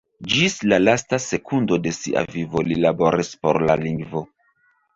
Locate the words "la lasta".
0.71-1.19